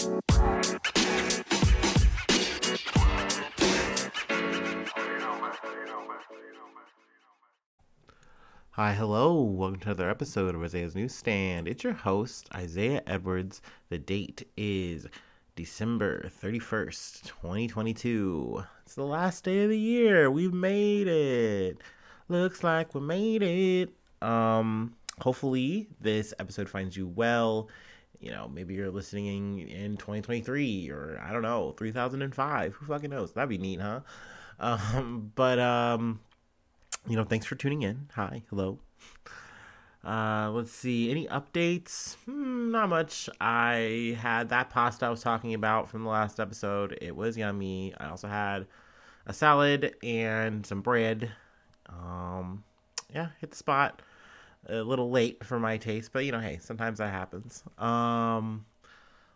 [0.00, 0.06] Hi,
[8.94, 9.42] hello.
[9.42, 11.68] Welcome to another episode of Isaiah's Newsstand.
[11.68, 13.60] It's your host, Isaiah Edwards.
[13.90, 15.06] The date is
[15.54, 18.64] December 31st, 2022.
[18.86, 20.30] It's the last day of the year.
[20.30, 21.76] We've made it.
[22.30, 23.90] Looks like we made it.
[24.26, 27.68] Um, hopefully this episode finds you well.
[28.20, 32.74] You know, maybe you're listening in 2023 or I don't know, 3005.
[32.74, 33.32] Who fucking knows?
[33.32, 34.00] That'd be neat, huh?
[34.62, 36.20] Um, but um
[37.08, 38.10] you know, thanks for tuning in.
[38.14, 38.78] Hi, hello.
[40.04, 41.10] Uh, let's see.
[41.10, 42.16] Any updates?
[42.26, 43.28] Hmm, not much.
[43.40, 46.98] I had that pasta I was talking about from the last episode.
[47.00, 47.94] It was yummy.
[47.98, 48.66] I also had
[49.26, 51.30] a salad and some bread.
[51.88, 52.64] Um,
[53.14, 54.02] yeah, hit the spot.
[54.68, 57.64] A little late for my taste, but you know, hey, sometimes that happens.
[57.78, 58.66] Um,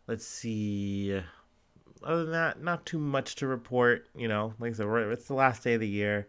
[0.06, 1.20] let's see.
[2.02, 4.08] Other than that, not too much to report.
[4.14, 6.26] You know, like I said, it's the last day of the year.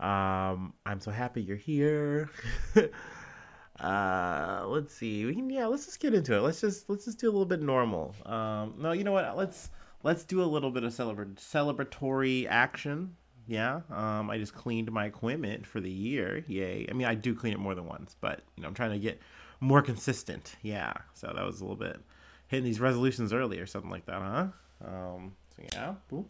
[0.00, 2.28] Um, I'm so happy you're here.
[3.80, 5.24] uh, let's see.
[5.24, 6.40] We can yeah, let's just get into it.
[6.40, 8.14] Let's just let's just do a little bit normal.
[8.26, 9.36] Um, no, you know what?
[9.36, 9.70] Let's
[10.02, 13.16] let's do a little bit of celebra- celebratory action.
[13.46, 13.80] Yeah.
[13.90, 16.44] Um, I just cleaned my equipment for the year.
[16.46, 16.86] Yay.
[16.88, 18.98] I mean, I do clean it more than once, but you know, I'm trying to
[18.98, 19.20] get
[19.60, 20.56] more consistent.
[20.62, 20.92] Yeah.
[21.14, 22.00] So that was a little bit
[22.48, 24.46] hitting these resolutions early or something like that, huh?
[24.86, 25.94] Um, so yeah.
[26.10, 26.26] Boop.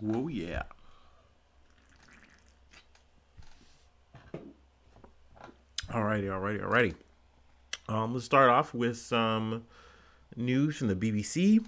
[0.00, 0.64] Whoa, yeah.
[5.94, 6.94] Alrighty, alrighty, alrighty.
[7.88, 9.62] Um, let's start off with some
[10.34, 11.64] news from the BBC.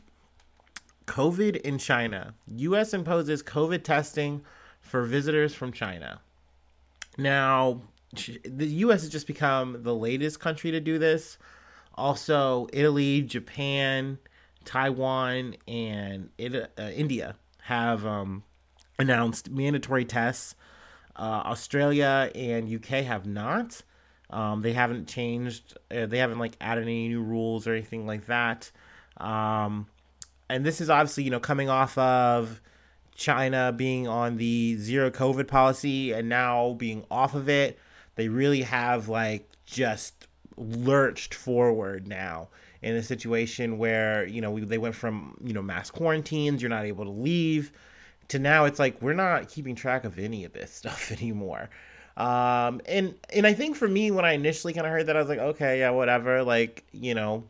[1.07, 2.35] COVID in China.
[2.49, 2.93] U.S.
[2.93, 4.43] imposes COVID testing
[4.81, 6.21] for visitors from China.
[7.17, 7.83] Now,
[8.45, 9.03] the U.S.
[9.03, 11.39] has just become the latest country to do this.
[11.95, 14.19] Also, Italy, Japan,
[14.65, 18.43] Taiwan, and it, uh, India have um,
[18.99, 20.57] announced mandatory tests.
[21.15, 23.85] Uh, Australia and UK have not.
[24.31, 25.77] Um, they haven't changed.
[25.91, 28.71] Uh, they haven't like added any new rules or anything like that.
[29.19, 29.87] Um,
[30.49, 32.61] and this is obviously you know coming off of
[33.15, 37.79] China being on the zero COVID policy and now being off of it.
[38.17, 40.27] They really have like just
[40.57, 42.49] lurched forward now
[42.83, 46.69] in a situation where you know we, they went from you know mass quarantines you're
[46.69, 47.73] not able to leave
[48.29, 51.69] to now it's like we're not keeping track of any of this stuff anymore
[52.17, 55.21] um and and i think for me when i initially kind of heard that i
[55.21, 57.45] was like okay yeah whatever like you know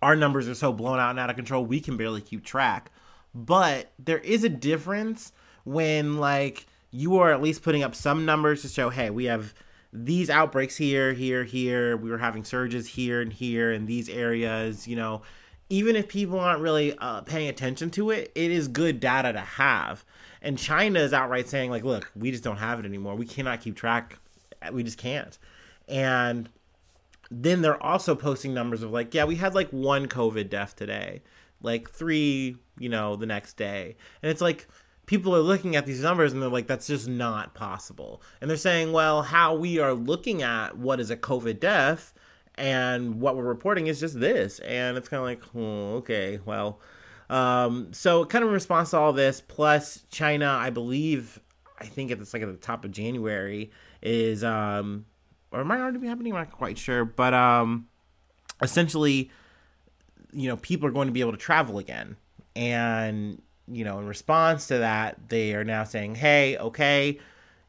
[0.00, 2.90] our numbers are so blown out and out of control we can barely keep track
[3.34, 5.32] but there is a difference
[5.64, 9.52] when like you are at least putting up some numbers to show hey we have
[9.92, 11.96] these outbreaks here, here, here.
[11.96, 14.86] We were having surges here and here in these areas.
[14.86, 15.22] You know,
[15.68, 19.40] even if people aren't really uh, paying attention to it, it is good data to
[19.40, 20.04] have.
[20.42, 23.14] And China is outright saying, like, look, we just don't have it anymore.
[23.14, 24.18] We cannot keep track.
[24.72, 25.38] We just can't.
[25.88, 26.48] And
[27.30, 31.22] then they're also posting numbers of like, yeah, we had like one COVID death today,
[31.62, 33.96] like three, you know, the next day.
[34.22, 34.66] And it's like,
[35.06, 38.22] people are looking at these numbers and they're like, that's just not possible.
[38.40, 42.14] And they're saying, well, how we are looking at what is a COVID death
[42.54, 44.58] and what we're reporting is just this.
[44.60, 46.80] And it's kind of like, oh, okay, well.
[47.30, 51.40] Um, so, kind of in response to all this, plus China, I believe,
[51.78, 53.70] I think it's like at the top of January,
[54.02, 55.06] is, um,
[55.52, 57.86] or might already be happening, I'm not quite sure, but um,
[58.60, 59.30] essentially,
[60.32, 62.16] you know, people are going to be able to travel again.
[62.56, 63.40] And
[63.70, 67.18] you know, in response to that, they are now saying, hey, okay,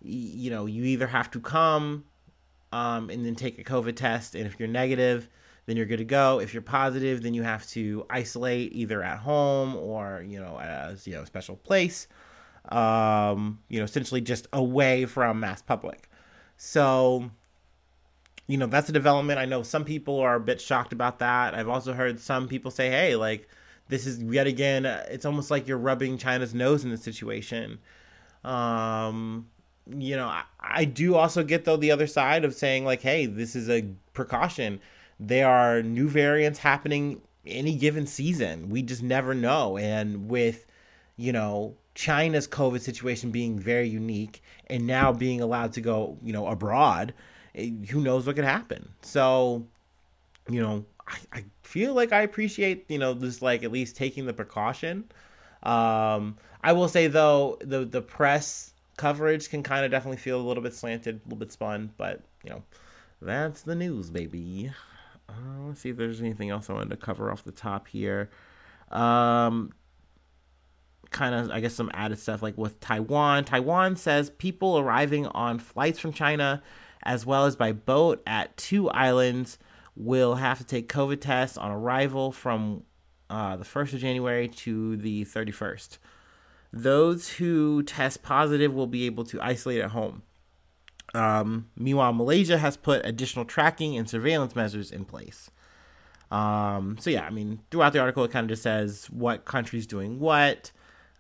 [0.02, 2.06] you know, you either have to come
[2.72, 5.30] um, and then take a COVID test, and if you're negative,
[5.66, 6.40] then you're good to go.
[6.40, 11.08] If you're positive, then you have to isolate either at home or you know as
[11.08, 12.08] you know a special place,
[12.70, 16.09] um, you know, essentially just away from mass public.
[16.58, 17.32] So,
[18.47, 19.40] you know, that's a development.
[19.40, 21.56] I know some people are a bit shocked about that.
[21.56, 23.47] I've also heard some people say, hey, like
[23.91, 27.78] this is yet again uh, it's almost like you're rubbing china's nose in the situation
[28.44, 29.46] um
[29.85, 33.28] you know I, I, do also get though the other side of saying like hey
[33.28, 34.80] this is a precaution
[35.22, 40.66] there are new variants happening any given season we just never know and with
[41.16, 46.34] you know china's covid situation being very unique and now being allowed to go you
[46.34, 47.14] know abroad
[47.56, 49.66] eh, who knows what could happen so
[50.50, 54.26] you know I, I feel like I appreciate, you know, just like at least taking
[54.26, 55.06] the precaution.
[55.64, 60.46] Um, I will say though, the the press coverage can kind of definitely feel a
[60.46, 62.64] little bit slanted, a little bit spun, but you know,
[63.22, 64.72] that's the news, baby.
[65.32, 68.30] Uh, let's see if there's anything else I wanted to cover off the top here.
[68.90, 69.72] Um,
[71.10, 73.46] kind of, I guess, some added stuff like with Taiwan.
[73.46, 76.62] Taiwan says people arriving on flights from China
[77.04, 79.58] as well as by boat at two islands
[79.96, 82.84] will have to take COVID tests on arrival from
[83.30, 85.98] uh, the 1st of January to the 31st.
[86.74, 90.24] Those who test positive will be able to isolate at home.
[91.13, 95.52] Um, meanwhile, Malaysia has put additional tracking and surveillance measures in place.
[96.31, 99.85] Um, so yeah, I mean, throughout the article, it kind of just says what country's
[99.85, 100.72] doing what.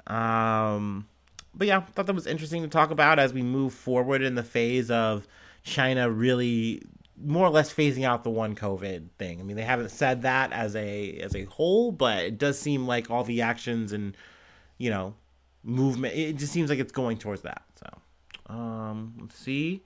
[0.07, 1.07] Um,
[1.53, 4.43] but yeah, thought that was interesting to talk about as we move forward in the
[4.43, 5.27] phase of
[5.63, 6.81] China really
[7.23, 9.39] more or less phasing out the one COVID thing.
[9.39, 12.87] I mean, they haven't said that as a as a whole, but it does seem
[12.87, 14.15] like all the actions and
[14.77, 15.13] you know
[15.63, 16.15] movement.
[16.15, 17.63] It just seems like it's going towards that.
[18.51, 19.81] Um, let's see.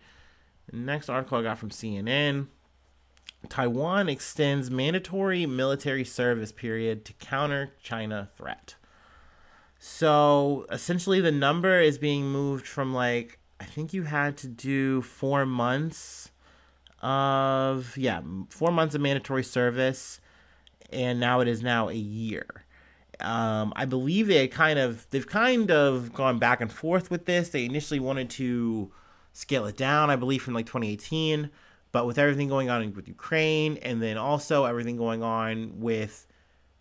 [0.71, 2.47] next article I got from CNN.
[3.47, 8.75] Taiwan extends mandatory military service period to counter China threat.
[9.77, 15.03] So essentially, the number is being moved from like I think you had to do
[15.03, 16.31] four months
[17.01, 20.19] of yeah four months of mandatory service,
[20.91, 22.64] and now it is now a year.
[23.19, 27.49] Um, I believe they kind of they've kind of gone back and forth with this.
[27.49, 28.91] They initially wanted to
[29.33, 31.49] scale it down, I believe, from like 2018,
[31.91, 36.25] but with everything going on with Ukraine, and then also everything going on with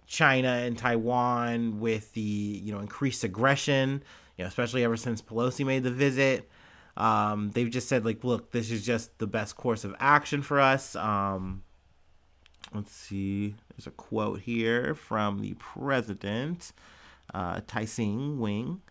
[0.07, 4.03] China and Taiwan, with the you know increased aggression,
[4.37, 6.49] you know, especially ever since Pelosi made the visit.
[6.97, 10.61] Um, they've just said like, look, this is just the best course of action for
[10.61, 10.95] us.
[10.95, 11.65] Um,
[12.73, 13.57] let's see.
[13.77, 16.73] There's a quote here from the president,
[17.33, 18.83] uh, Tyson Wing.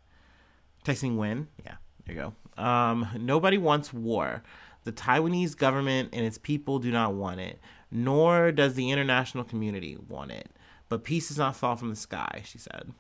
[0.83, 1.47] Tyson Win.
[1.65, 1.75] Yeah,
[2.06, 2.62] there you go.
[2.62, 4.44] Um, nobody wants war.
[4.83, 7.59] The Taiwanese government and its people do not want it,
[7.89, 10.50] nor does the international community want it.
[10.89, 12.91] But peace does not fall from the sky, she said.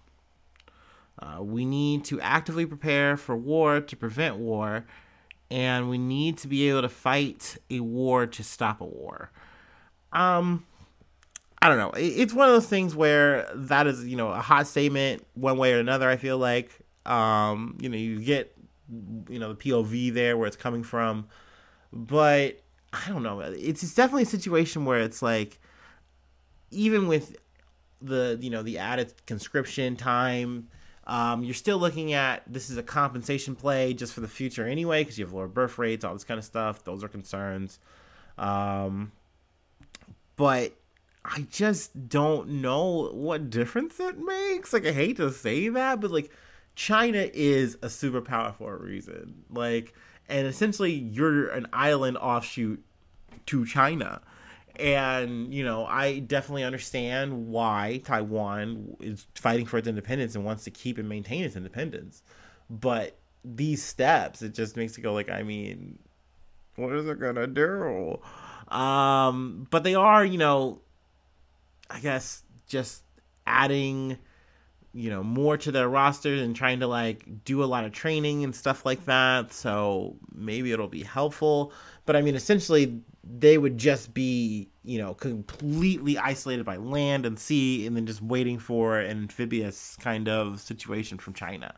[1.19, 4.85] Uh, we need to actively prepare for war to prevent war,
[5.51, 9.29] and we need to be able to fight a war to stop a war.
[10.11, 10.65] Um,
[11.63, 11.91] I don't know.
[11.95, 15.73] It's one of those things where that is, you know, a hot statement one way
[15.73, 16.09] or another.
[16.09, 16.71] I feel like,
[17.05, 18.53] um, you know, you get,
[19.29, 21.25] you know, the POV there where it's coming from,
[21.93, 22.59] but
[22.91, 23.39] I don't know.
[23.39, 25.57] It's, it's definitely a situation where it's like,
[26.69, 27.37] even with
[28.01, 30.67] the, you know, the added conscription time
[31.05, 35.01] um, you're still looking at this is a compensation play just for the future anyway,
[35.01, 36.83] because you have lower birth rates, all this kind of stuff.
[36.83, 37.79] Those are concerns.
[38.37, 39.11] Um,
[40.37, 40.73] but
[41.25, 44.73] I just don't know what difference it makes.
[44.73, 46.31] Like, I hate to say that, but like,
[46.75, 49.43] China is a superpower for a reason.
[49.49, 49.93] Like,
[50.27, 52.83] and essentially, you're an island offshoot
[53.45, 54.21] to China
[54.77, 60.63] and you know i definitely understand why taiwan is fighting for its independence and wants
[60.63, 62.23] to keep and maintain its independence
[62.69, 65.99] but these steps it just makes it go like i mean
[66.75, 68.19] what is it gonna do
[68.69, 70.79] um but they are you know
[71.93, 73.03] i guess just
[73.47, 74.17] adding
[74.93, 78.43] you know more to their rosters and trying to like do a lot of training
[78.43, 81.71] and stuff like that so maybe it'll be helpful
[82.05, 87.39] but i mean essentially they would just be, you know, completely isolated by land and
[87.39, 91.73] sea and then just waiting for an amphibious kind of situation from China.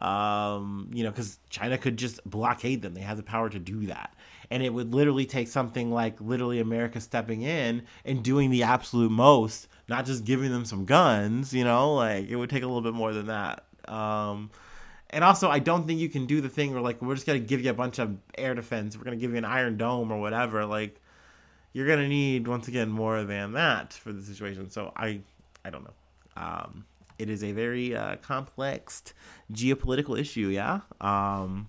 [0.00, 2.94] Um, you know, because China could just blockade them.
[2.94, 4.14] They have the power to do that.
[4.50, 9.10] And it would literally take something like literally America stepping in and doing the absolute
[9.12, 12.82] most, not just giving them some guns, you know, like it would take a little
[12.82, 13.64] bit more than that.
[13.86, 14.50] Um,
[15.10, 17.40] and also, I don't think you can do the thing where like we're just gonna
[17.40, 18.96] give you a bunch of air defense.
[18.96, 20.64] We're gonna give you an Iron Dome or whatever.
[20.64, 21.00] Like
[21.72, 24.70] you're gonna need once again more than that for the situation.
[24.70, 25.20] So I,
[25.64, 25.94] I don't know.
[26.36, 26.84] Um,
[27.20, 29.14] it is a very uh, complex
[29.52, 30.48] geopolitical issue.
[30.48, 30.80] Yeah.
[31.00, 31.68] Um,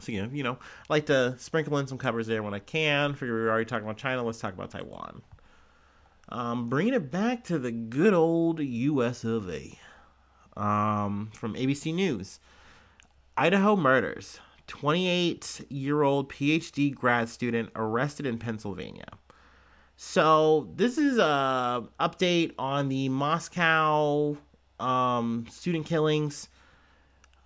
[0.00, 0.52] so you know, you know,
[0.88, 3.14] I like to sprinkle in some covers there when I can.
[3.14, 4.22] Figure we are already talking about China.
[4.22, 5.22] Let's talk about Taiwan.
[6.28, 9.24] Um, bringing it back to the good old U.S.
[9.24, 9.78] of A
[10.56, 12.40] um, from ABC News.
[13.36, 14.38] Idaho murders.
[14.68, 19.08] 28 year old PhD grad student arrested in Pennsylvania.
[19.96, 24.36] So this is a update on the Moscow
[24.82, 26.48] um, student killings.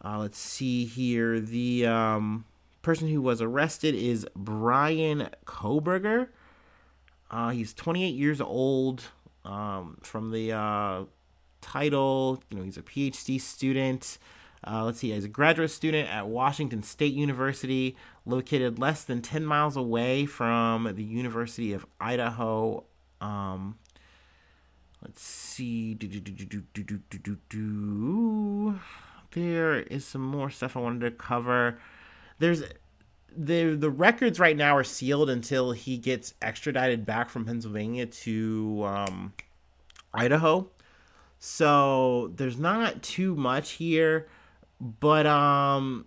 [0.05, 1.41] Uh, let's see here.
[1.41, 2.45] The um,
[2.83, 6.29] person who was arrested is Brian Kohberger.
[7.31, 9.05] Uh, he's 28 years old
[9.45, 11.05] um, from the uh,
[11.61, 12.43] title.
[12.51, 14.19] You know, he's a PhD student.
[14.67, 19.45] Uh, let's see, he's a graduate student at Washington State University, located less than 10
[19.45, 22.85] miles away from the University of Idaho.
[23.21, 23.79] Um,
[25.03, 25.95] let's see.
[25.95, 28.81] Do, do, do.
[29.33, 31.79] There is some more stuff I wanted to cover.
[32.39, 32.63] There's
[33.37, 38.85] the the records right now are sealed until he gets extradited back from Pennsylvania to
[38.87, 39.33] um,
[40.15, 40.69] Idaho.
[41.39, 44.27] So there's not too much here,
[44.81, 46.07] but um,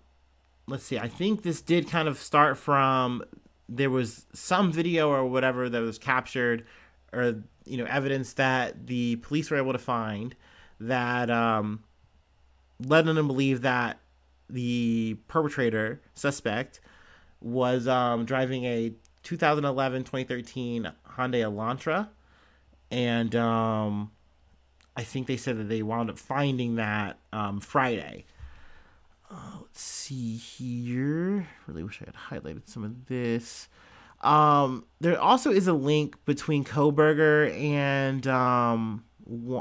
[0.68, 0.98] let's see.
[0.98, 3.24] I think this did kind of start from
[3.68, 6.66] there was some video or whatever that was captured,
[7.14, 10.36] or you know evidence that the police were able to find
[10.80, 11.84] that um,
[12.86, 14.00] led them to believe that
[14.50, 16.80] the perpetrator suspect
[17.42, 22.10] was um, driving a 2011 2013 Hyundai Elantra,
[22.90, 24.12] and um,
[24.96, 28.26] I think they said that they wound up finding that um, Friday.
[29.32, 31.48] Uh, let's see here.
[31.68, 33.68] Really wish I had highlighted some of this.
[34.22, 39.06] Um, there also is a link between Kohberger and um,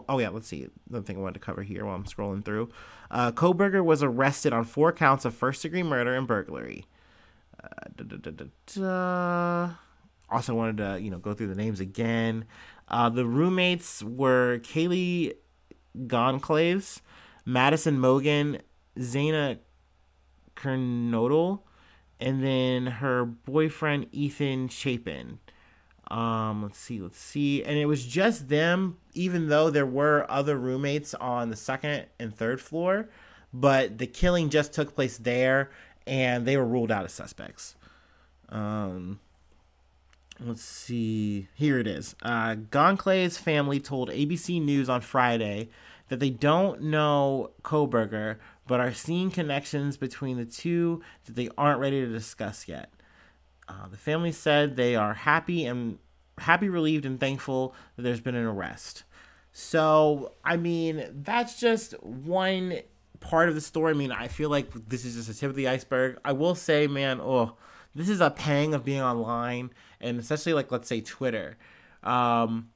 [0.09, 0.69] oh yeah, let's see.
[0.89, 2.71] Another thing I wanted to cover here while I'm scrolling through.
[3.11, 6.87] Uh, Kohberger was arrested on four counts of first degree murder and burglary.
[7.63, 9.75] Uh, da, da, da,
[10.31, 12.45] also wanted to you know go through the names again.
[12.89, 15.35] Uh, the roommates were Kaylee
[16.07, 17.01] Goncalves,
[17.45, 18.61] Madison Mogen,
[18.97, 19.59] Xana
[20.57, 21.61] Kernodle,
[22.21, 25.39] and then her boyfriend Ethan Chapin.
[26.11, 27.63] Um, let's see, let's see.
[27.63, 32.35] And it was just them, even though there were other roommates on the second and
[32.35, 33.09] third floor,
[33.53, 35.71] but the killing just took place there
[36.07, 37.77] and they were ruled out as suspects.
[38.49, 39.21] Um,
[40.41, 41.49] let's see.
[41.55, 42.17] Here it is.
[42.23, 45.69] Uh, Goncalves' family told ABC News on Friday
[46.09, 48.37] that they don't know Kohberger,
[48.69, 52.93] but are seeing connections between the two that they aren't ready to discuss yet.
[53.67, 55.99] Uh, the family said they are happy and
[56.39, 59.03] happy, relieved, and thankful that there's been an arrest.
[59.53, 62.81] So, I mean, that's just one
[63.21, 63.93] part of the story.
[63.93, 66.19] I mean, I feel like this is just a tip of the iceberg.
[66.25, 67.57] I will say, man, oh,
[67.95, 69.71] this is a pang of being online,
[70.01, 71.57] and especially like let's say Twitter.
[72.03, 72.71] Um,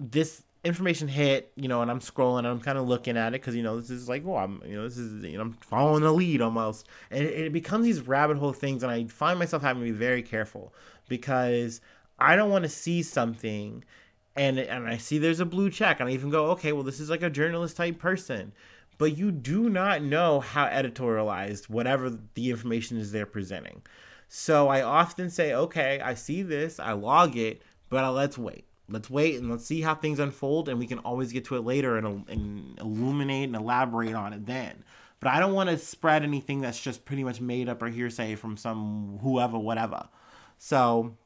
[0.00, 3.40] this information hit, you know, and I'm scrolling, and I'm kind of looking at it
[3.40, 5.52] because you know this is like, oh, I'm, you know, this is, you know, I'm
[5.54, 9.38] following the lead almost, and it, it becomes these rabbit hole things, and I find
[9.38, 10.72] myself having to be very careful
[11.08, 11.80] because
[12.18, 13.84] I don't want to see something.
[14.34, 17.00] And, and I see there's a blue check, and I even go, okay, well, this
[17.00, 18.52] is like a journalist type person
[18.98, 23.82] but you do not know how editorialized whatever the information is they're presenting.
[24.28, 28.64] So I often say, okay, I see this, I log it, but uh, let's wait.
[28.88, 31.64] Let's wait and let's see how things unfold, and we can always get to it
[31.64, 34.84] later and, and illuminate and elaborate on it then.
[35.20, 38.34] But I don't want to spread anything that's just pretty much made up or hearsay
[38.34, 40.08] from some whoever, whatever.
[40.58, 41.16] So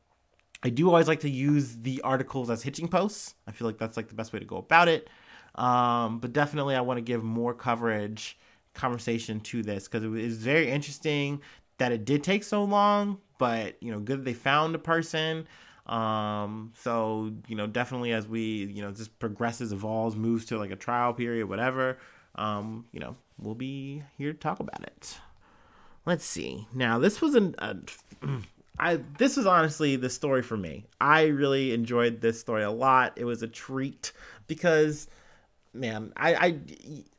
[0.63, 3.35] I do always like to use the articles as hitching posts.
[3.47, 5.09] I feel like that's like the best way to go about it.
[5.55, 8.39] Um, but definitely, I want to give more coverage,
[8.75, 11.41] conversation to this because it was very interesting
[11.79, 13.19] that it did take so long.
[13.39, 15.47] But you know, good that they found a person.
[15.87, 20.71] Um, so you know, definitely as we you know just progresses, evolves, moves to like
[20.71, 21.99] a trial period, whatever.
[22.35, 25.19] Um, you know, we'll be here to talk about it.
[26.05, 26.67] Let's see.
[26.75, 27.55] Now, this was an.
[27.59, 27.75] Uh,
[28.79, 30.85] I this was honestly the story for me.
[31.01, 33.15] I really enjoyed this story a lot.
[33.17, 34.13] It was a treat
[34.47, 35.09] because
[35.73, 36.59] man, I, I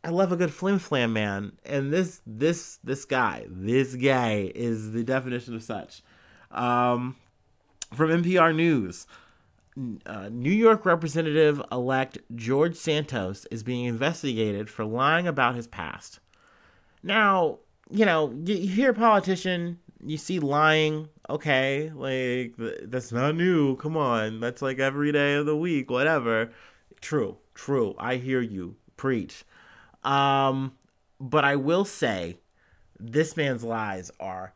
[0.04, 4.92] I love a good flim flam man, and this this this guy, this guy is
[4.92, 6.04] the definition of such.
[6.52, 7.16] Um,
[7.94, 9.08] from NPR News,
[10.06, 16.20] uh, New York Representative elect George Santos is being investigated for lying about his past.
[17.04, 23.76] Now, you know, you, hear a politician, you see lying, okay, like that's not new.
[23.78, 26.52] Come on, that's like every day of the week, whatever.
[27.02, 27.96] True, true.
[28.00, 28.76] I hear you.
[28.98, 29.46] Preach.
[30.04, 30.74] Um,
[31.20, 32.38] but I will say,
[33.00, 34.54] this man's lies are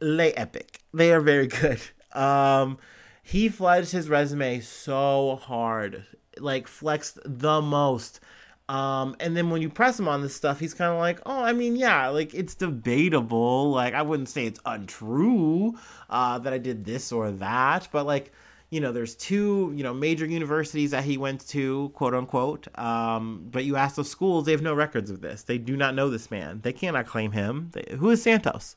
[0.00, 0.80] lay epic.
[0.92, 1.80] They are very good.
[2.14, 2.78] Um,
[3.22, 6.04] he flexed his resume so hard,
[6.38, 8.20] like flexed the most.
[8.68, 11.42] Um, and then when you press him on this stuff, he's kind of like, oh,
[11.42, 13.70] I mean, yeah, like it's debatable.
[13.70, 15.78] Like I wouldn't say it's untrue
[16.08, 18.32] uh, that I did this or that, but like
[18.74, 22.66] you know, there's two, you know, major universities that he went to, quote unquote.
[22.76, 25.44] Um, but you ask those schools, they have no records of this.
[25.44, 26.60] They do not know this man.
[26.62, 27.70] They cannot claim him.
[27.72, 28.74] They, who is Santos?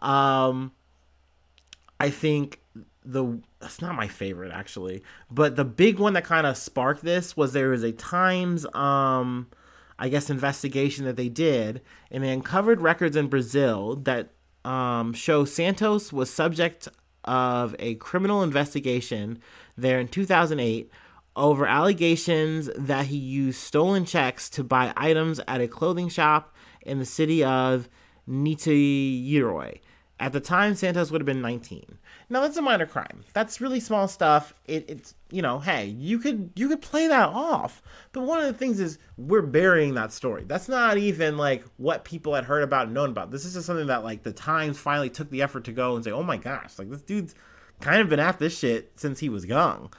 [0.00, 0.72] Um,
[2.00, 2.60] I think
[3.04, 7.36] the that's not my favorite actually, but the big one that kind of sparked this
[7.36, 9.48] was there was a Times um
[9.98, 14.30] I guess investigation that they did and they uncovered records in Brazil that
[14.64, 16.88] um show Santos was subject
[17.24, 19.38] of a criminal investigation
[19.76, 20.90] there in 2008
[21.36, 26.98] over allegations that he used stolen checks to buy items at a clothing shop in
[26.98, 27.88] the city of
[28.28, 29.80] Niterói.
[30.20, 31.96] At the time, Santos would have been 19.
[32.28, 33.24] Now that's a minor crime.
[33.32, 34.52] That's really small stuff.
[34.66, 37.80] It, it's you know, hey, you could you could play that off.
[38.12, 40.44] But one of the things is we're burying that story.
[40.46, 43.30] That's not even like what people had heard about and known about.
[43.30, 46.04] This is just something that like the Times finally took the effort to go and
[46.04, 47.34] say, oh my gosh, like this dude's
[47.80, 49.90] kind of been at this shit since he was young.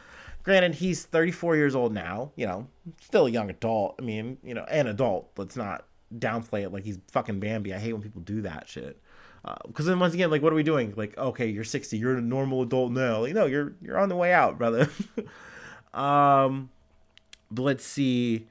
[0.43, 2.31] Granted, he's 34 years old now.
[2.35, 2.67] You know,
[3.01, 3.95] still a young adult.
[3.97, 5.31] I mean, you know, an adult.
[5.35, 7.73] Let's not downplay it like he's fucking Bambi.
[7.73, 9.00] I hate when people do that shit.
[9.43, 10.93] Because uh, then once again, like, what are we doing?
[10.95, 13.21] Like, okay, you're 60, you're a normal adult now.
[13.21, 14.89] Like, no, you're you're on the way out, brother.
[15.93, 16.69] um,
[17.49, 18.47] but let's see.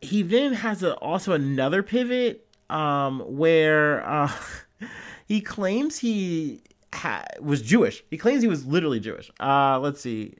[0.00, 4.30] He then has a, also another pivot um, where uh,
[5.26, 8.04] he claims he ha- was Jewish.
[8.10, 9.30] He claims he was literally Jewish.
[9.40, 10.34] Uh, let's see.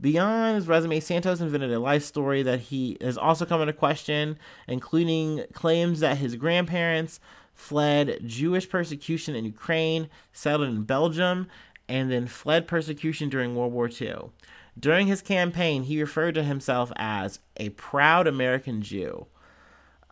[0.00, 4.36] Beyond his resume, Santos invented a life story that he has also come into question,
[4.66, 7.20] including claims that his grandparents
[7.62, 11.46] fled Jewish persecution in Ukraine, settled in Belgium,
[11.88, 14.30] and then fled persecution during World War II.
[14.78, 19.26] During his campaign, he referred to himself as a proud American Jew.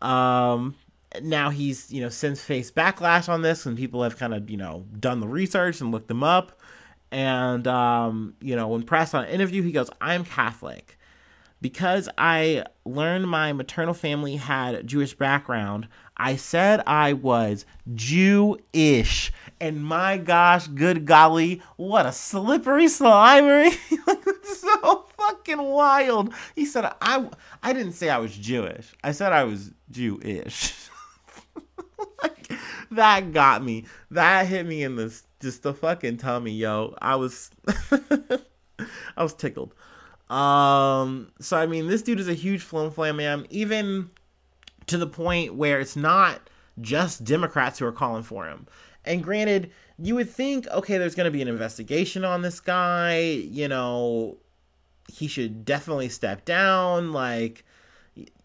[0.01, 0.77] Um,
[1.21, 4.57] now he's, you know, since faced backlash on this, and people have kind of, you
[4.57, 6.61] know, done the research and looked him up.
[7.11, 10.97] And, um, you know, when pressed on an interview, he goes, I'm Catholic.
[11.61, 15.89] Because I learned my maternal family had Jewish background,
[16.21, 19.33] I said I was Jewish.
[19.59, 23.77] And my gosh, good golly, what a slippery slimery.
[24.45, 26.35] So fucking wild.
[26.55, 27.29] He said I
[27.63, 28.93] I didn't say I was Jewish.
[29.03, 30.75] I said I was Jewish.
[32.23, 32.53] like,
[32.91, 33.87] that got me.
[34.11, 36.95] That hit me in the just the fucking tummy, yo.
[37.01, 37.51] I was
[39.17, 39.75] I was tickled.
[40.29, 43.47] Um so I mean this dude is a huge flim flam man.
[43.51, 44.11] Even
[44.91, 46.51] to the point where it's not
[46.81, 48.67] just Democrats who are calling for him.
[49.05, 53.21] And granted, you would think, okay, there's going to be an investigation on this guy.
[53.21, 54.37] You know,
[55.09, 57.13] he should definitely step down.
[57.13, 57.65] Like,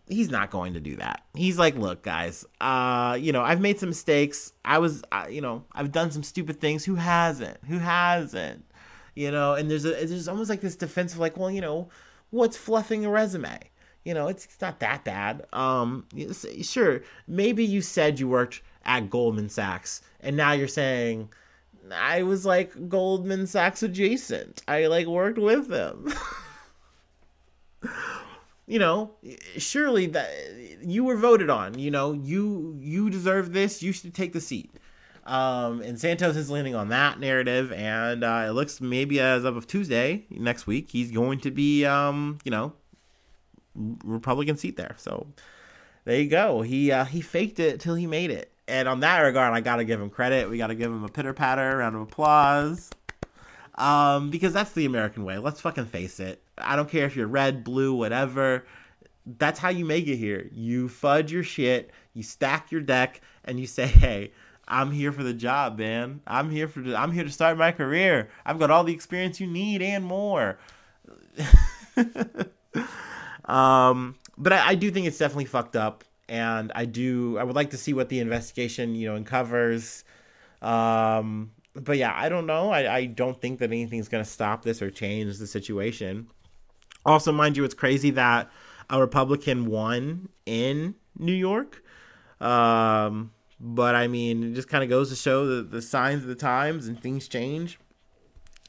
[0.07, 1.23] he's not going to do that.
[1.35, 4.53] He's like, look, guys, uh, you know, I've made some mistakes.
[4.63, 6.85] I was, uh, you know, I've done some stupid things.
[6.85, 7.57] Who hasn't?
[7.65, 8.65] Who hasn't?
[9.15, 11.89] You know, and there's a, there's almost like this defense of like, well, you know,
[12.29, 13.59] what's fluffing a resume?
[14.05, 15.45] You know, it's, it's not that bad.
[15.51, 16.05] Um,
[16.61, 21.29] sure, maybe you said you worked at Goldman Sachs, and now you're saying
[21.91, 24.61] I was like Goldman Sachs adjacent.
[24.67, 26.13] I like worked with them.
[28.67, 29.11] you know,
[29.57, 30.29] surely that
[30.81, 31.77] you were voted on.
[31.77, 33.83] You know, you you deserve this.
[33.83, 34.71] You should take the seat.
[35.25, 39.65] Um, and Santos is leaning on that narrative, and uh, it looks maybe as of
[39.65, 42.73] Tuesday next week, he's going to be, um, you know,
[43.75, 44.95] Republican seat there.
[44.97, 45.27] So
[46.05, 46.61] there you go.
[46.61, 48.51] He uh, he faked it till he made it.
[48.67, 50.49] And on that regard, I gotta give him credit.
[50.49, 52.89] We gotta give him a pitter patter, round of applause.
[53.75, 55.37] Um, because that's the American way.
[55.37, 56.41] Let's fucking face it.
[56.57, 58.65] I don't care if you're red, blue, whatever.
[59.25, 60.49] That's how you make it here.
[60.53, 64.31] You fudge your shit, you stack your deck, and you say, "Hey,
[64.67, 66.21] I'm here for the job, man.
[66.25, 68.29] I'm here for the, I'm here to start my career.
[68.45, 70.57] I've got all the experience you need and more."
[73.45, 77.55] Um, but I, I do think it's definitely fucked up, and I do I would
[77.55, 80.03] like to see what the investigation you know uncovers.
[80.61, 82.71] Um, but yeah, I don't know.
[82.71, 86.27] I, I don't think that anything's gonna stop this or change the situation.
[87.05, 88.49] Also, mind you, it's crazy that
[88.89, 91.83] a Republican won in New York.
[92.41, 96.27] Um, but I mean, it just kind of goes to show the, the signs of
[96.27, 97.79] the times and things change,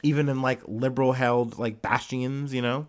[0.03, 2.87] even in like liberal held like bastions, you know.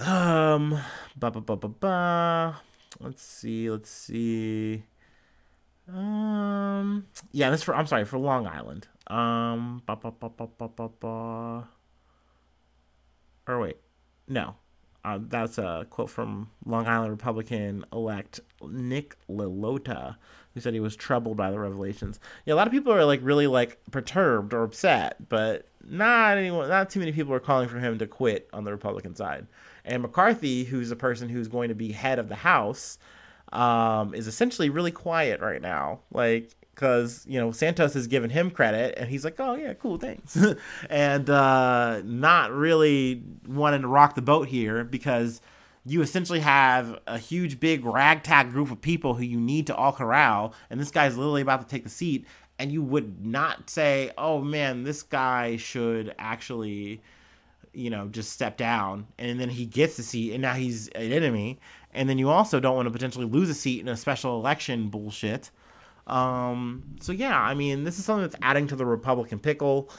[0.00, 0.80] Um,
[1.16, 2.60] ba ba ba ba ba.
[3.00, 3.70] Let's see.
[3.70, 4.84] Let's see.
[5.88, 8.88] Um, yeah, this for I'm sorry for Long Island.
[9.08, 11.68] Um, ba ba ba ba ba ba ba.
[13.46, 13.76] Or wait,
[14.28, 14.54] no,
[15.04, 20.16] uh, that's a quote from Long Island Republican elect Nick LaLota,
[20.54, 22.20] who said he was troubled by the revelations.
[22.46, 26.68] Yeah, a lot of people are like really like perturbed or upset, but not anyone,
[26.68, 29.46] not too many people are calling for him to quit on the Republican side.
[29.84, 32.98] And McCarthy, who's a person who's going to be head of the House,
[33.52, 36.00] um, is essentially really quiet right now.
[36.12, 39.98] Like, because you know Santos has given him credit, and he's like, "Oh yeah, cool,
[39.98, 40.38] thanks,"
[40.90, 45.40] and uh, not really wanting to rock the boat here because
[45.84, 49.92] you essentially have a huge, big ragtag group of people who you need to all
[49.92, 52.26] corral, and this guy's literally about to take the seat,
[52.58, 57.02] and you would not say, "Oh man, this guy should actually."
[57.72, 61.12] You know, just step down, and then he gets the seat, and now he's an
[61.12, 61.58] enemy.
[61.92, 64.88] And then you also don't want to potentially lose a seat in a special election
[64.88, 65.50] bullshit.
[66.06, 69.90] Um, so yeah, I mean, this is something that's adding to the Republican pickle.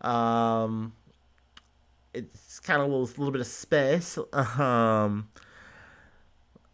[0.00, 0.92] Um,
[2.12, 4.18] it's kind of a little, little bit of space.
[4.32, 5.28] Um,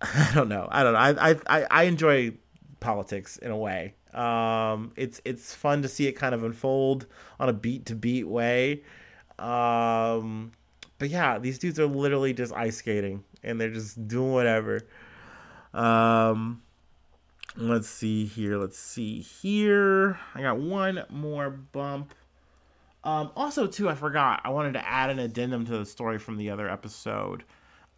[0.02, 0.68] I don't know.
[0.70, 0.98] I don't know.
[0.98, 2.32] I I I enjoy
[2.80, 3.94] politics in a way.
[4.14, 7.06] Um, it's it's fun to see it kind of unfold
[7.38, 8.82] on a beat to beat way.
[9.40, 10.53] Um,
[10.98, 14.81] but yeah, these dudes are literally just ice skating and they're just doing whatever.
[15.72, 16.62] Um,
[17.57, 18.59] let's see here.
[18.59, 20.18] Let's see here.
[20.35, 22.14] I got one more bump.
[23.03, 24.42] Um, also, too, I forgot.
[24.44, 27.44] I wanted to add an addendum to the story from the other episode.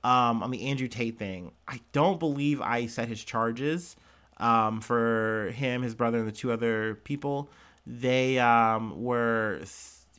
[0.04, 3.96] Um, on the Andrew Tate thing, I don't believe I set his charges
[4.38, 7.50] um, for him, his brother, and the two other people.
[7.86, 9.60] They um, were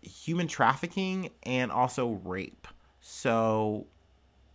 [0.04, 2.68] human trafficking and also rape.
[3.02, 3.86] So,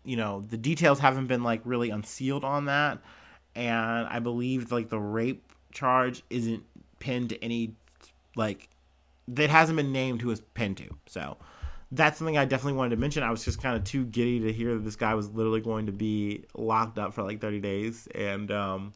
[0.05, 2.99] you know, the details haven't been like really unsealed on that
[3.59, 6.63] and I believe like the rape charge isn't
[7.01, 7.75] pinned to any
[8.37, 8.69] like
[9.27, 10.97] that hasn't been named who was pinned to.
[11.07, 11.37] So
[11.91, 13.25] that's something I definitely wanted to mention.
[13.25, 15.87] I was just kind of too giddy to hear that this guy was literally going
[15.87, 18.93] to be locked up for like 30 days, and um,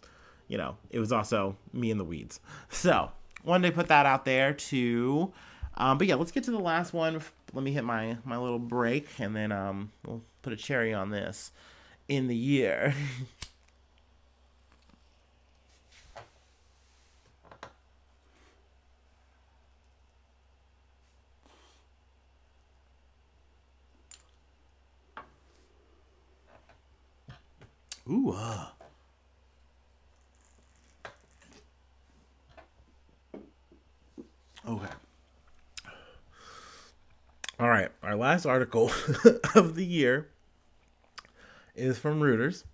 [0.47, 2.41] you know it was also me in the weeds.
[2.71, 3.11] So
[3.45, 5.33] wanted to put that out there too.
[5.77, 7.21] Um, but yeah, let's get to the last one.
[7.53, 11.11] Let me hit my my little break, and then um, we'll put a cherry on
[11.11, 11.53] this
[12.09, 12.95] in the year.
[28.09, 28.67] Ooh, uh.
[34.69, 34.87] Okay.
[37.61, 37.91] All right.
[38.03, 38.91] Our last article
[39.55, 40.29] of the year
[41.75, 42.65] is from Reuters.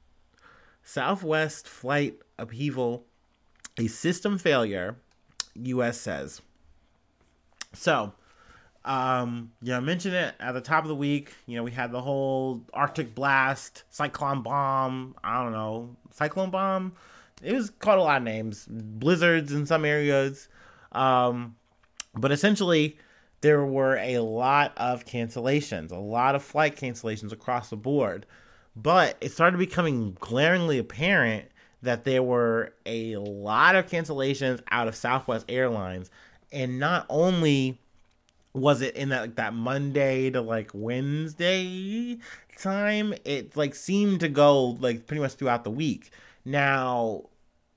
[0.82, 3.04] Southwest flight upheaval,
[3.78, 4.96] a system failure,
[5.54, 6.00] U.S.
[6.00, 6.40] says.
[7.74, 8.12] So,
[8.84, 11.34] um, yeah, I mentioned it at the top of the week.
[11.46, 15.14] You know, we had the whole Arctic blast, cyclone bomb.
[15.22, 16.92] I don't know, cyclone bomb.
[17.42, 20.48] It was called a lot of names, blizzards in some areas.
[20.92, 21.56] Um,
[22.14, 22.96] but essentially,
[23.40, 28.26] there were a lot of cancellations, a lot of flight cancellations across the board.
[28.74, 31.48] But it started becoming glaringly apparent
[31.82, 36.10] that there were a lot of cancellations out of Southwest Airlines.
[36.52, 37.78] And not only
[38.54, 42.18] was it in that like that Monday to like Wednesday
[42.58, 43.14] time?
[43.24, 46.10] It like seemed to go like pretty much throughout the week.
[46.44, 47.24] Now,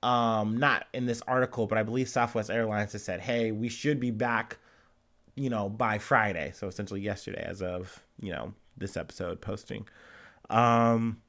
[0.04, 4.00] um, not in this article, but I believe Southwest Airlines has said, "Hey, we should
[4.00, 4.58] be back,
[5.42, 9.88] you know, by Friday." So essentially yesterday, as of you know this episode posting.
[10.50, 11.22] Um,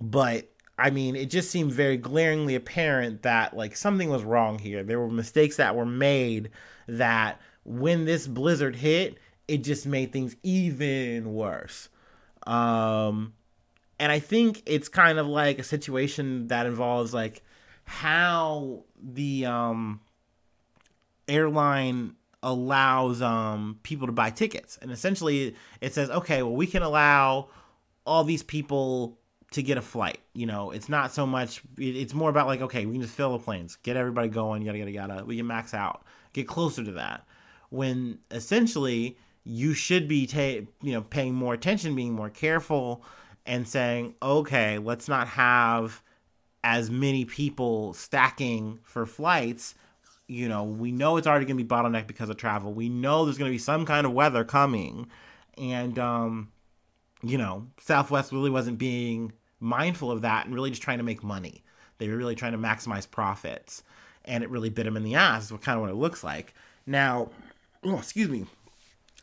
[0.00, 4.82] but I mean, it just seemed very glaringly apparent that like something was wrong here.
[4.82, 6.50] There were mistakes that were made
[6.88, 11.88] that when this blizzard hit, it just made things even worse.
[12.46, 13.34] Um,
[13.98, 17.42] and I think it's kind of like a situation that involves like
[17.84, 20.00] how the um,
[21.28, 24.78] airline allows um, people to buy tickets.
[24.80, 27.48] And essentially, it says, okay, well, we can allow
[28.06, 29.18] all these people
[29.50, 30.18] to get a flight.
[30.34, 33.36] You know, it's not so much, it's more about like, okay, we can just fill
[33.36, 35.24] the planes, get everybody going, yada, yada, yada.
[35.24, 37.26] We can max out, get closer to that
[37.74, 43.04] when essentially you should be ta- you know paying more attention being more careful
[43.46, 46.02] and saying okay let's not have
[46.62, 49.74] as many people stacking for flights
[50.34, 52.72] you know we know it's already going to be bottlenecked because of travel.
[52.72, 55.06] We know there's going to be some kind of weather coming.
[55.56, 56.48] And um
[57.22, 61.22] you know southwest really wasn't being mindful of that and really just trying to make
[61.22, 61.62] money.
[61.98, 63.82] They were really trying to maximize profits.
[64.26, 66.24] And it really bit them in the ass is what kind of what it looks
[66.24, 66.54] like.
[66.86, 67.30] Now
[67.84, 68.46] oh, excuse me,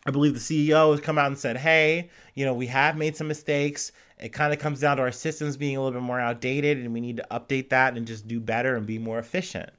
[0.06, 3.16] I believe the CEO has come out and said, hey, you know, we have made
[3.16, 3.92] some mistakes.
[4.20, 6.94] It kind of comes down to our systems being a little bit more outdated and
[6.94, 9.72] we need to update that and just do better and be more efficient.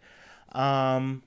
[0.53, 1.23] Um,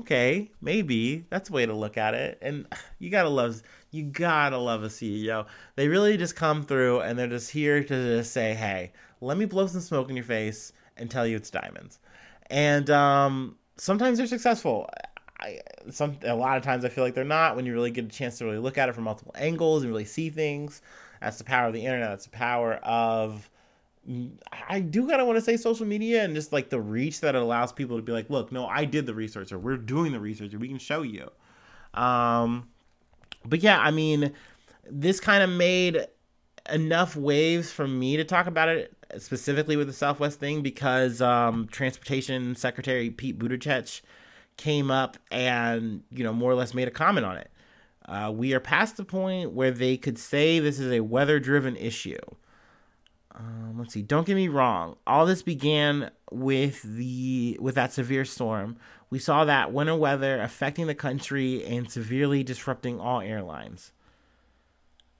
[0.00, 2.38] okay, maybe that's a way to look at it.
[2.40, 2.66] And
[2.98, 5.46] you gotta love, you gotta love a CEO.
[5.76, 9.44] They really just come through and they're just here to just say, hey, let me
[9.44, 11.98] blow some smoke in your face and tell you it's diamonds.
[12.50, 14.88] And um, sometimes they're successful.
[15.40, 15.60] I,
[15.90, 18.08] some a lot of times I feel like they're not when you really get a
[18.08, 20.82] chance to really look at it from multiple angles and really see things.
[21.20, 22.10] That's the power of the internet.
[22.10, 23.48] That's the power of
[24.68, 27.34] I do kind of want to say social media and just like the reach that
[27.34, 30.12] it allows people to be like, look, no, I did the research or we're doing
[30.12, 31.30] the research or we can show you.
[31.92, 32.68] Um,
[33.44, 34.32] but yeah, I mean,
[34.90, 36.06] this kind of made
[36.70, 41.68] enough waves for me to talk about it specifically with the Southwest thing because um,
[41.70, 44.00] Transportation Secretary Pete Buttigieg
[44.56, 47.50] came up and you know more or less made a comment on it.
[48.06, 52.16] Uh, we are past the point where they could say this is a weather-driven issue.
[53.38, 54.02] Um, let's see.
[54.02, 54.96] Don't get me wrong.
[55.06, 58.76] All this began with the with that severe storm.
[59.10, 63.92] We saw that winter weather affecting the country and severely disrupting all airlines.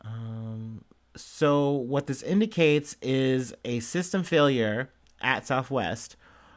[0.02, 0.84] Um,
[1.16, 6.16] so what this indicates is a system failure at Southwest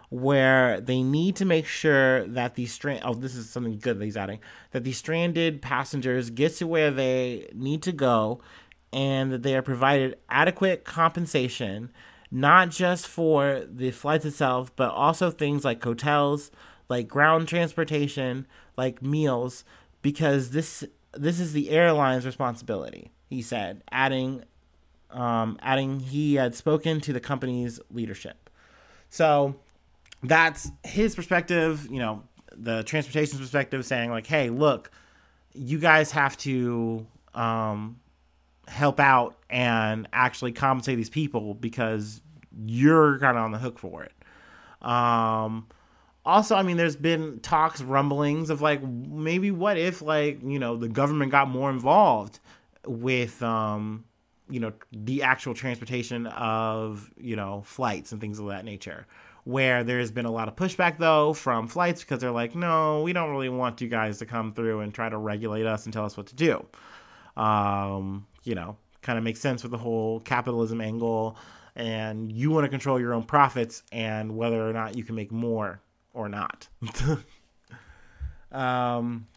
[0.09, 4.03] where they need to make sure that the strand oh this is something good that
[4.03, 4.39] he's adding
[4.71, 8.41] that the stranded passengers get to where they need to go
[8.93, 11.91] and that they are provided adequate compensation
[12.33, 16.51] not just for the flights itself but also things like hotels
[16.89, 18.45] like ground transportation
[18.77, 19.63] like meals
[20.01, 24.43] because this this is the airline's responsibility he said adding
[25.13, 28.49] um, adding he had spoken to the company's leadership.
[29.09, 29.55] So
[30.23, 32.23] that's his perspective, you know,
[32.55, 34.91] the transportation perspective saying like, hey, look,
[35.53, 37.99] you guys have to um,
[38.67, 42.21] help out and actually compensate these people because
[42.65, 44.13] you're kind of on the hook for it.
[44.87, 45.67] Um,
[46.25, 50.77] also, I mean, there's been talks, rumblings of like maybe what if like you know
[50.77, 52.39] the government got more involved
[52.85, 54.05] with um,
[54.51, 59.07] you know the actual transportation of you know flights and things of that nature
[59.43, 63.13] where there's been a lot of pushback though from flights because they're like no we
[63.13, 66.05] don't really want you guys to come through and try to regulate us and tell
[66.05, 66.63] us what to do
[67.37, 71.37] um, you know kind of makes sense with the whole capitalism angle
[71.75, 75.31] and you want to control your own profits and whether or not you can make
[75.31, 75.81] more
[76.13, 76.67] or not
[78.51, 79.27] um,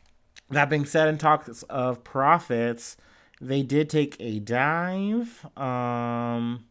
[0.50, 2.96] that being said in talks of profits
[3.40, 5.46] they did take a dive.
[5.56, 6.64] Um,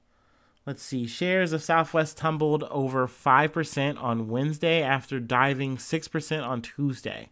[0.66, 1.06] let's see.
[1.06, 7.30] Shares of Southwest tumbled over 5% on Wednesday after diving 6% on Tuesday.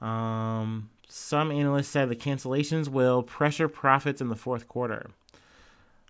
[0.00, 5.12] Um, some analysts said the cancellations will pressure profits in the fourth quarter.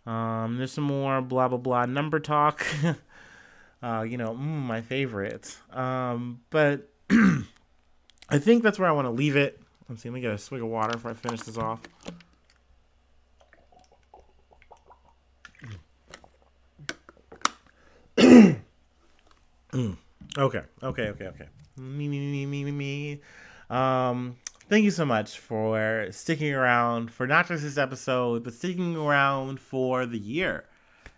[0.06, 2.66] Um, there's some more blah blah blah number talk.
[3.82, 5.58] uh, you know, mm, my favorite.
[5.70, 9.60] Um, but I think that's where I want to leave it.
[9.90, 10.08] Let's see.
[10.08, 11.80] Let me get a swig of water before I finish this off.
[20.36, 21.46] Okay, okay, okay, okay.
[21.76, 23.20] Me, me, me, me, me.
[23.70, 24.36] Um,
[24.74, 29.60] thank you so much for sticking around for not just this episode, but sticking around
[29.60, 30.64] for the year.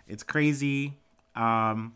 [0.07, 0.93] It's crazy.
[1.35, 1.95] Um,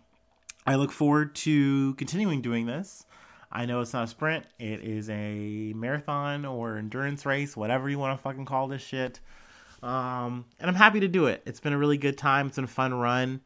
[0.66, 3.04] I look forward to continuing doing this.
[3.52, 7.98] I know it's not a sprint, it is a marathon or endurance race, whatever you
[7.98, 9.20] want to fucking call this shit.
[9.82, 11.42] Um, and I'm happy to do it.
[11.44, 12.46] It's been a really good time.
[12.46, 13.42] It's been a fun run.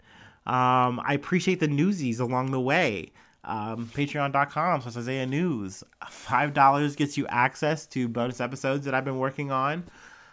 [0.46, 3.11] Um, I appreciate the newsies along the way.
[3.45, 5.85] Um, Patreon.com slash Isaiah News.
[6.03, 9.85] $5 gets you access to bonus episodes that I've been working on.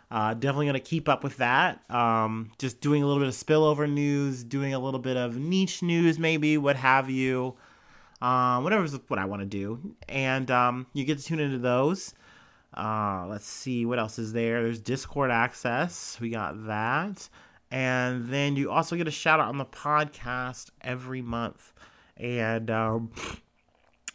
[0.10, 1.90] Uh, definitely going to keep up with that.
[1.90, 5.82] Um, just doing a little bit of spillover news, doing a little bit of niche
[5.82, 7.56] news, maybe, what have you.
[8.22, 9.96] Uh, whatever's what I want to do.
[10.10, 12.14] And um, you get to tune into those.
[12.76, 14.64] Uh, let's see what else is there.
[14.64, 16.18] There's Discord access.
[16.20, 17.30] We got that.
[17.72, 21.74] And then you also get a shout out on the podcast every month.
[22.22, 23.12] And um,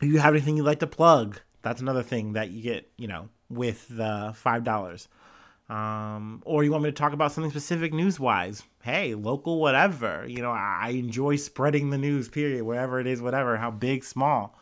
[0.01, 3.09] if you have anything you'd like to plug, that's another thing that you get, you
[3.09, 5.09] know, with the $5.
[5.69, 8.63] Um, or you want me to talk about something specific news wise?
[8.83, 10.25] Hey, local, whatever.
[10.29, 14.57] You know, I enjoy spreading the news, period, wherever it is, whatever, how big, small.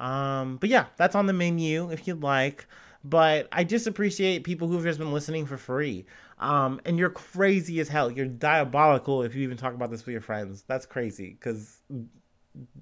[0.00, 2.66] Um, but yeah, that's on the menu if you'd like.
[3.04, 6.06] But I just appreciate people who've just been listening for free.
[6.40, 8.10] Um, and you're crazy as hell.
[8.10, 10.64] You're diabolical if you even talk about this with your friends.
[10.66, 11.36] That's crazy.
[11.38, 11.82] Because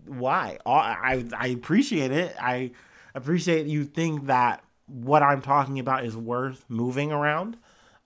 [0.07, 0.59] why?
[0.67, 2.35] I, I appreciate it.
[2.41, 2.73] I
[3.15, 7.57] appreciate you think that what I'm talking about is worth moving around.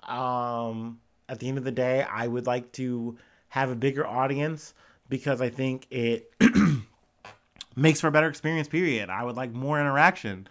[0.03, 3.17] Um, at the end of the day, I would like to
[3.49, 4.75] have a bigger audience
[5.09, 6.33] because I think it
[7.77, 9.11] makes for a better experience, period.
[9.11, 10.49] I would like more interaction.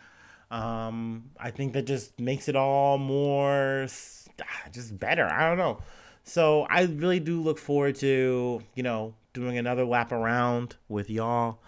[0.49, 3.87] Um, I think that just makes it all more
[4.71, 5.25] just better.
[5.25, 5.79] I don't know.
[6.23, 11.59] So I really do look forward to, you know, doing another lap around with y'all.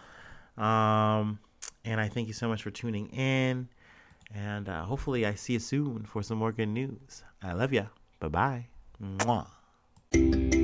[0.58, 1.39] Um,
[1.86, 3.69] And I thank you so much for tuning in.
[4.34, 7.23] And uh, hopefully, I see you soon for some more good news.
[7.41, 7.86] I love ya.
[8.19, 8.65] Bye bye.
[9.01, 10.59] Mwah.